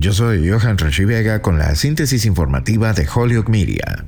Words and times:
Yo 0.00 0.12
soy 0.12 0.48
Johan 0.48 0.76
Vega 1.06 1.42
con 1.42 1.58
la 1.58 1.74
síntesis 1.74 2.24
informativa 2.24 2.92
de 2.92 3.08
Holyoke 3.12 3.50
Media. 3.50 4.06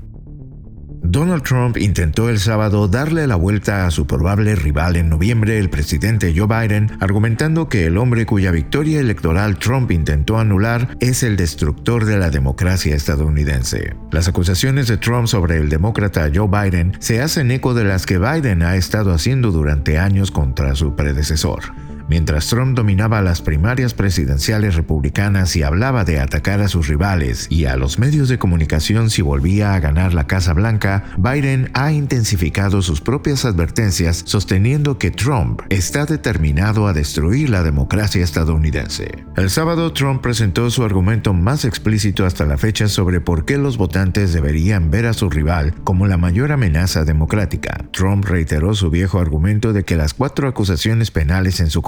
Donald 1.03 1.43
Trump 1.43 1.77
intentó 1.79 2.29
el 2.29 2.39
sábado 2.39 2.87
darle 2.87 3.27
la 3.27 3.35
vuelta 3.35 3.87
a 3.87 3.91
su 3.91 4.07
probable 4.07 4.55
rival 4.55 4.95
en 4.95 5.09
noviembre, 5.09 5.59
el 5.59 5.69
presidente 5.69 6.33
Joe 6.37 6.47
Biden, 6.47 6.97
argumentando 7.01 7.69
que 7.69 7.87
el 7.87 7.99
hombre 7.99 8.25
cuya 8.25 8.53
victoria 8.53 9.01
electoral 9.01 9.59
Trump 9.59 9.91
intentó 9.91 10.39
anular 10.39 10.97
es 11.01 11.25
el 11.25 11.37
destructor 11.37 12.05
de 12.05 12.19
la 12.19 12.31
democracia 12.31 12.95
estadounidense. 12.95 13.97
Las 14.13 14.29
acusaciones 14.29 14.87
de 14.87 14.97
Trump 14.97 15.27
sobre 15.27 15.57
el 15.57 15.71
demócrata 15.71 16.31
Joe 16.33 16.47
Biden 16.47 16.97
se 17.01 17.21
hacen 17.21 17.51
eco 17.51 17.75
de 17.75 17.83
las 17.83 18.07
que 18.07 18.19
Biden 18.19 18.63
ha 18.63 18.77
estado 18.77 19.13
haciendo 19.13 19.51
durante 19.51 19.99
años 19.99 20.31
contra 20.31 20.77
su 20.77 20.95
predecesor. 20.95 21.90
Mientras 22.11 22.49
Trump 22.49 22.77
dominaba 22.77 23.23
las 23.23 23.41
primarias 23.41 23.95
presidenciales 23.95 24.75
republicanas 24.75 25.55
y 25.55 25.63
hablaba 25.63 26.05
de 26.05 26.19
atacar 26.19 26.61
a 26.61 26.67
sus 26.67 26.89
rivales 26.89 27.47
y 27.51 27.67
a 27.67 27.77
los 27.77 28.01
medios 28.01 28.29
de 28.29 28.37
comunicación 28.37 29.11
si 29.11 29.23
volvía 29.23 29.75
a 29.75 29.79
ganar 29.79 30.13
la 30.13 30.27
Casa 30.27 30.53
Blanca, 30.53 31.05
Biden 31.19 31.71
ha 31.73 31.93
intensificado 31.93 32.83
sus 32.83 33.01
propias 33.01 33.45
advertencias 33.45 34.25
sosteniendo 34.27 34.99
que 34.99 35.13
Trump 35.13 35.63
está 35.69 36.05
determinado 36.05 36.89
a 36.89 36.93
destruir 36.93 37.49
la 37.49 37.63
democracia 37.63 38.25
estadounidense. 38.25 39.25
El 39.37 39.49
sábado 39.49 39.93
Trump 39.93 40.21
presentó 40.21 40.69
su 40.71 40.83
argumento 40.83 41.33
más 41.33 41.65
explícito 41.65 42.27
hasta 42.27 42.45
la 42.45 42.59
fecha 42.59 42.89
sobre 42.89 43.21
por 43.21 43.45
qué 43.45 43.57
los 43.57 43.77
votantes 43.77 44.33
deberían 44.33 44.91
ver 44.91 45.07
a 45.07 45.13
su 45.13 45.31
rival 45.31 45.75
como 45.85 46.09
la 46.09 46.17
mayor 46.17 46.51
amenaza 46.51 47.05
democrática. 47.05 47.85
Trump 47.93 48.25
reiteró 48.25 48.75
su 48.75 48.91
viejo 48.91 49.21
argumento 49.21 49.73
de 49.73 49.85
que 49.85 49.95
las 49.95 50.13
cuatro 50.13 50.49
acusaciones 50.49 51.13
penales 51.13 51.61
en 51.61 51.71
su 51.71 51.83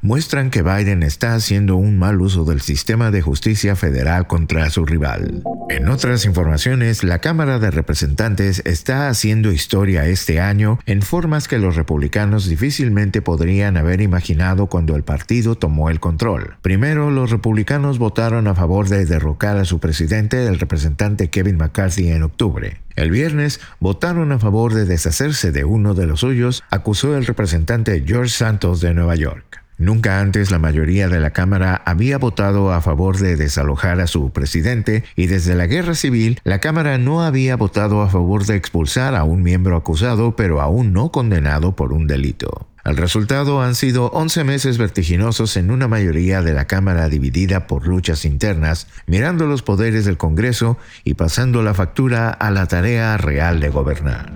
muestran 0.00 0.50
que 0.50 0.62
Biden 0.62 1.02
está 1.02 1.34
haciendo 1.34 1.76
un 1.76 1.98
mal 1.98 2.20
uso 2.20 2.44
del 2.44 2.60
sistema 2.60 3.10
de 3.10 3.22
justicia 3.22 3.76
federal 3.76 4.26
contra 4.26 4.68
su 4.70 4.84
rival. 4.84 5.42
En 5.68 5.88
otras 5.88 6.24
informaciones, 6.24 7.04
la 7.04 7.20
Cámara 7.20 7.58
de 7.58 7.70
Representantes 7.70 8.62
está 8.64 9.08
haciendo 9.08 9.52
historia 9.52 10.06
este 10.06 10.40
año 10.40 10.78
en 10.86 11.02
formas 11.02 11.48
que 11.48 11.58
los 11.58 11.76
republicanos 11.76 12.48
difícilmente 12.48 13.22
podrían 13.22 13.76
haber 13.76 14.00
imaginado 14.00 14.66
cuando 14.66 14.96
el 14.96 15.02
partido 15.02 15.54
tomó 15.54 15.88
el 15.88 16.00
control. 16.00 16.56
Primero, 16.62 17.10
los 17.10 17.30
republicanos 17.30 17.98
votaron 17.98 18.48
a 18.48 18.54
favor 18.54 18.88
de 18.88 19.06
derrocar 19.06 19.56
a 19.56 19.64
su 19.64 19.78
presidente, 19.78 20.46
el 20.46 20.58
representante 20.58 21.30
Kevin 21.30 21.56
McCarthy, 21.56 22.10
en 22.10 22.22
octubre. 22.22 22.80
El 22.96 23.10
viernes 23.10 23.60
votaron 23.80 24.32
a 24.32 24.38
favor 24.38 24.74
de 24.74 24.84
deshacerse 24.84 25.52
de 25.52 25.64
uno 25.64 25.94
de 25.94 26.06
los 26.06 26.20
suyos, 26.20 26.62
acusó 26.70 27.16
el 27.16 27.26
representante 27.26 28.04
George 28.06 28.30
Santos 28.30 28.80
de 28.80 28.94
Nueva 28.94 29.14
York. 29.16 29.62
Nunca 29.78 30.20
antes 30.20 30.50
la 30.50 30.60
mayoría 30.60 31.08
de 31.08 31.18
la 31.18 31.30
Cámara 31.30 31.82
había 31.84 32.18
votado 32.18 32.72
a 32.72 32.80
favor 32.80 33.18
de 33.18 33.36
desalojar 33.36 34.00
a 34.00 34.06
su 34.06 34.30
presidente 34.30 35.02
y 35.16 35.26
desde 35.26 35.56
la 35.56 35.66
guerra 35.66 35.94
civil 35.94 36.38
la 36.44 36.60
Cámara 36.60 36.98
no 36.98 37.22
había 37.22 37.56
votado 37.56 38.02
a 38.02 38.08
favor 38.08 38.46
de 38.46 38.54
expulsar 38.54 39.16
a 39.16 39.24
un 39.24 39.42
miembro 39.42 39.76
acusado 39.76 40.36
pero 40.36 40.60
aún 40.60 40.92
no 40.92 41.10
condenado 41.10 41.74
por 41.74 41.92
un 41.92 42.06
delito. 42.06 42.68
El 42.84 42.96
resultado 42.96 43.62
han 43.62 43.76
sido 43.76 44.06
11 44.06 44.42
meses 44.44 44.76
vertiginosos 44.76 45.56
en 45.56 45.70
una 45.70 45.86
mayoría 45.86 46.42
de 46.42 46.52
la 46.52 46.66
Cámara 46.66 47.08
dividida 47.08 47.68
por 47.68 47.86
luchas 47.86 48.24
internas, 48.24 48.88
mirando 49.06 49.46
los 49.46 49.62
poderes 49.62 50.04
del 50.04 50.16
Congreso 50.16 50.78
y 51.04 51.14
pasando 51.14 51.62
la 51.62 51.74
factura 51.74 52.30
a 52.30 52.50
la 52.50 52.66
tarea 52.66 53.16
real 53.18 53.60
de 53.60 53.68
gobernar. 53.68 54.32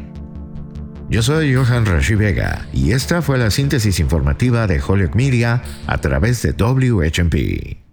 Yo 1.09 1.23
soy 1.23 1.55
Johan 1.55 1.87
Rashi 1.87 2.15
Vega 2.15 2.67
y 2.73 2.93
esta 2.93 3.23
fue 3.23 3.39
la 3.39 3.51
síntesis 3.51 4.01
informativa 4.01 4.67
de 4.67 4.81
Holyoke 4.81 5.17
Media 5.17 5.63
a 5.87 5.99
través 5.99 6.43
de 6.43 6.53
WHMP. 6.53 7.86